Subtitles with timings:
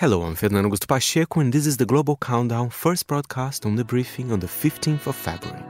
[0.00, 3.84] Hello, I'm Fernando Augusto Pacheco, and this is the Global Countdown first broadcast on the
[3.84, 5.60] briefing on the 15th of February.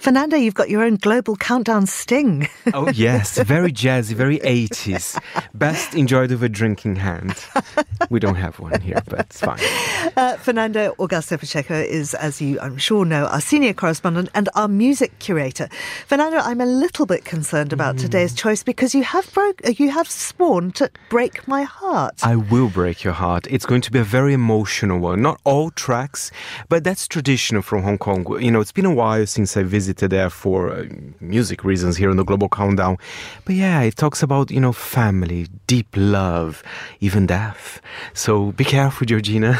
[0.00, 2.48] Fernando, you've got your own global countdown sting.
[2.74, 5.22] Oh, yes, very jazzy, very 80s.
[5.54, 7.36] Best enjoyed with a drinking hand.
[8.10, 9.60] We don't have one here, but it's fine.
[10.16, 14.68] Uh, Fernando Augusto Pacheco is, as you I'm sure know, our senior correspondent and our
[14.68, 15.68] music curator.
[16.06, 18.00] Fernando, I'm a little bit concerned about mm.
[18.00, 22.20] today's choice because you have broke, uh, you have sworn to break my heart.
[22.22, 23.46] I will break your heart.
[23.50, 25.22] It's going to be a very emotional one.
[25.22, 26.30] Not all tracks,
[26.68, 28.24] but that's traditional from Hong Kong.
[28.40, 30.84] You know, it's been a while since I visited visited there for uh,
[31.20, 32.96] music reasons here on the Global Countdown.
[33.44, 36.62] But yeah, it talks about, you know, family, deep love,
[37.00, 37.80] even death.
[38.12, 39.58] So be careful, Georgina.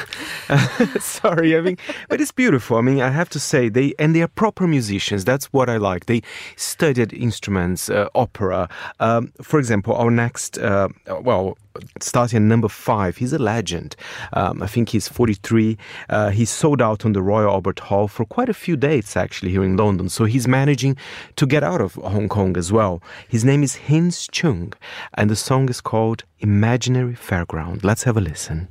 [1.00, 2.76] Sorry, I mean, but it's beautiful.
[2.76, 5.24] I mean, I have to say, they, and they are proper musicians.
[5.24, 6.06] That's what I like.
[6.06, 6.22] They
[6.56, 8.68] studied instruments, uh, opera.
[9.00, 10.88] Um, for example, our next, uh,
[11.20, 11.56] well,
[12.00, 13.16] starting at number five.
[13.16, 13.96] He's a legend.
[14.32, 15.76] Um, I think he's 43.
[16.08, 19.50] Uh, he's sold out on the Royal Albert Hall for quite a few dates actually
[19.50, 20.08] here in London.
[20.08, 20.96] So he's managing
[21.36, 23.02] to get out of Hong Kong as well.
[23.28, 24.74] His name is Hins Cheung,
[25.14, 27.84] and the song is called Imaginary Fairground.
[27.84, 28.68] Let's have a listen.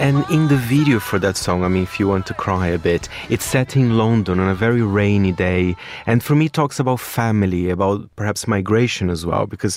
[0.00, 2.78] And in the video for that song, I mean, if you want to cry a
[2.78, 5.74] bit, it's set in London on a very rainy day.
[6.06, 9.76] And for me, it talks about family, about perhaps migration as well, because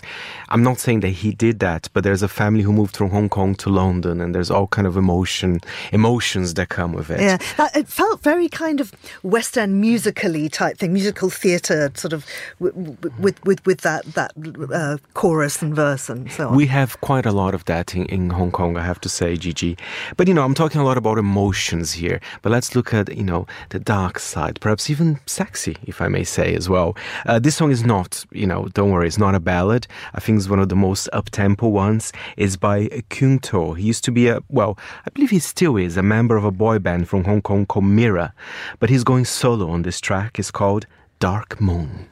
[0.50, 3.30] I'm not saying that he did that, but there's a family who moved from Hong
[3.30, 5.60] Kong to London, and there's all kind of emotion,
[5.92, 7.20] emotions that come with it.
[7.20, 7.40] Yeah,
[7.74, 8.94] it felt very kind of
[9.24, 12.28] West End musically type thing, musical theatre, sort of
[12.60, 14.32] with with with that that
[14.72, 16.56] uh, chorus and verse and so on.
[16.56, 19.36] We have quite a lot of that in, in Hong Kong, I have to say,
[19.36, 19.78] Gigi.
[20.18, 22.20] But you know, I'm talking a lot about emotions here.
[22.42, 26.24] But let's look at you know the dark side, perhaps even sexy, if I may
[26.24, 26.96] say as well.
[27.26, 29.88] Uh, this song is not, you know, don't worry, it's not a ballad.
[30.14, 32.12] I think it's one of the most up tempo ones.
[32.38, 33.74] It's by Keung To.
[33.74, 36.52] He used to be a well, I believe he still is a member of a
[36.52, 38.34] boy band from Hong Kong called Mirror,
[38.80, 40.38] but he's going solo on this track.
[40.38, 40.86] It's called
[41.20, 42.08] Dark Moon.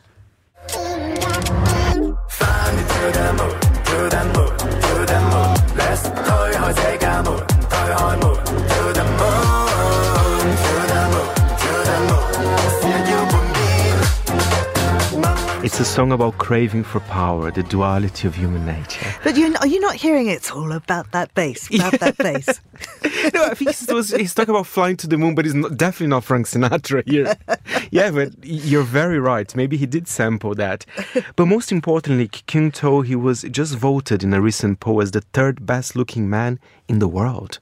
[15.80, 19.16] It's a song about craving for power, the duality of human nature.
[19.24, 22.48] But you are you not hearing it's all about that bass, about that bass?
[23.34, 26.08] no, I think he's, he's, talking about flying to the moon, but he's not, definitely
[26.08, 27.34] not Frank Sinatra here.
[27.92, 29.56] yeah, but you're very right.
[29.56, 30.86] Maybe he did sample that.
[31.38, 35.22] But most importantly, Keung To, he was just voted in a recent poll as the
[35.32, 36.60] third best looking man
[36.90, 37.60] in the world.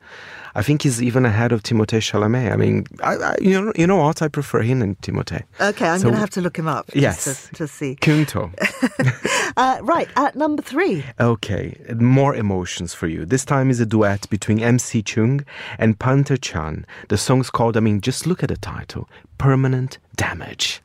[0.58, 2.52] I think he's even ahead of Timothée Chalamet.
[2.52, 4.24] I mean, I, I, you know, you know what?
[4.24, 5.44] I prefer him than Timothée.
[5.62, 6.90] Okay, I'm so, going to have to look him up.
[6.96, 7.96] Yes, to, to see.
[8.08, 9.52] Keung To.
[9.58, 11.04] uh, right at number three.
[11.20, 13.26] Okay, more emotions for you.
[13.26, 15.44] This time is a duet between MC Cheung
[15.78, 16.86] and Panther Chan.
[17.10, 17.76] The song's called.
[17.76, 20.82] I mean, just look at the title: "Permanent Damage."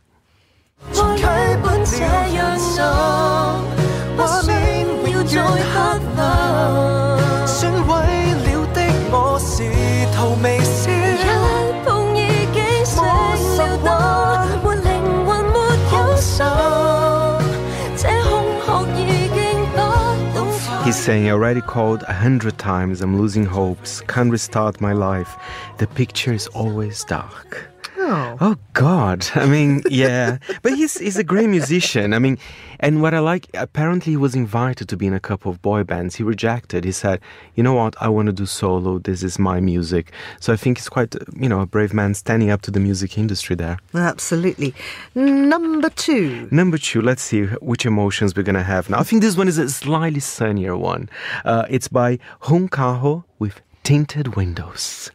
[21.03, 25.35] Saying, I already called a hundred times, I'm losing hopes, can't restart my life.
[25.79, 27.72] The picture is always dark.
[28.05, 29.27] Oh God.
[29.35, 30.39] I mean, yeah.
[30.63, 32.13] but he's he's a great musician.
[32.15, 32.39] I mean,
[32.81, 35.85] and what I like, apparently, he was invited to be in a couple of boy
[35.85, 36.17] bands.
[36.17, 36.85] He rejected.
[36.85, 37.21] He said,
[37.55, 37.94] "You know what?
[38.00, 38.99] I want to do solo.
[38.99, 42.50] This is my music." So I think he's quite, you know, a brave man standing
[42.50, 43.79] up to the music industry there.
[43.94, 44.75] Absolutely.
[45.15, 46.49] Number two.
[46.50, 47.03] Number two.
[47.03, 48.99] Let's see which emotions we're gonna have now.
[48.99, 51.09] I think this one is a slightly sunnier one.
[51.44, 55.11] Uh, it's by Hung Kaho with Tinted Windows.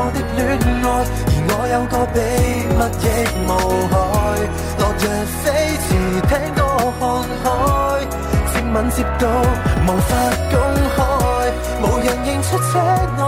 [0.00, 0.86] 我的恋爱，
[1.26, 2.16] 而我有个秘
[2.70, 3.06] 密亦
[3.42, 3.50] 无
[3.90, 3.98] 害。
[4.78, 5.04] 落日
[5.42, 5.44] 飞
[5.82, 5.86] 驰，
[6.28, 6.62] 听歌
[7.00, 7.02] 看
[7.42, 7.46] 海，
[8.52, 9.26] 接吻接到
[9.82, 10.10] 无法
[10.54, 10.54] 公
[10.94, 10.96] 开，
[11.82, 12.78] 无人认出车
[13.18, 13.20] 内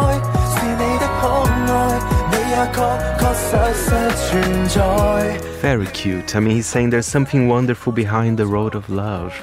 [5.61, 6.37] Very cute.
[6.37, 9.35] I mean, he's saying there's something wonderful behind the road of love.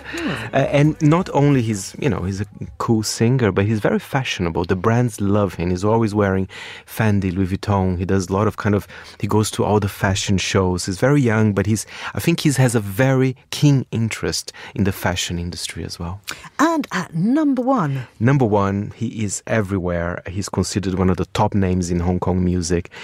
[0.53, 2.45] Uh, and not only he's, you know, he's a
[2.79, 4.65] cool singer, but he's very fashionable.
[4.65, 5.69] The brands love him.
[5.69, 6.47] He's always wearing
[6.85, 7.97] Fendi, Louis Vuitton.
[7.97, 8.87] He does a lot of kind of,
[9.19, 10.85] he goes to all the fashion shows.
[10.85, 14.91] He's very young, but he's, I think he has a very keen interest in the
[14.91, 16.21] fashion industry as well.
[16.59, 18.07] And at number one.
[18.19, 20.23] Number one, he is everywhere.
[20.27, 22.89] He's considered one of the top names in Hong Kong music.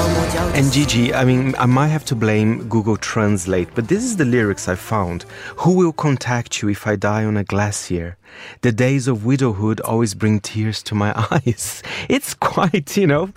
[0.00, 4.24] ？and Gigi, I mean, I might have to blame Google Translate, but this is the
[4.24, 5.24] lyrics I found.
[5.56, 8.16] Who will contact you if I die on a glacier?
[8.62, 11.82] The days of widowhood always bring tears to my eyes.
[12.08, 13.32] It's quite, you know,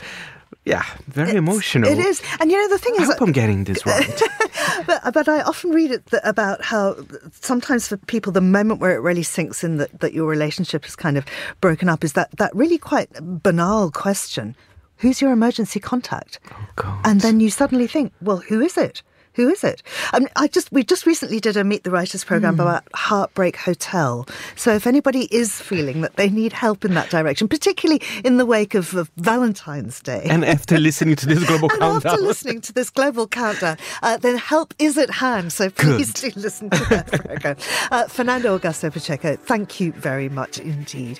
[0.65, 1.89] yeah, very it's, emotional.
[1.89, 4.21] It is, and you know the thing I is, I hope I'm getting this right.
[4.87, 6.95] but, but I often read it th- about how
[7.41, 10.95] sometimes for people the moment where it really sinks in that, that your relationship is
[10.95, 11.25] kind of
[11.59, 14.55] broken up is that that really quite banal question:
[15.03, 16.39] Who's your emergency contact?
[16.77, 19.03] Oh, and then you suddenly think, well, who is it?
[19.33, 19.83] Who is it?
[20.13, 22.61] I, mean, I just we just recently did a Meet the Writers program mm.
[22.61, 24.25] about Heartbreak Hotel.
[24.55, 28.45] So if anybody is feeling that they need help in that direction, particularly in the
[28.45, 32.61] wake of, of Valentine's Day, and after listening to this global and countdown, after listening
[32.61, 35.51] to this global countdown, uh, then help is at hand.
[35.51, 36.31] So please Good.
[36.31, 37.57] do listen to that program.
[37.91, 41.19] Uh, Fernando Augusto Pacheco, thank you very much indeed.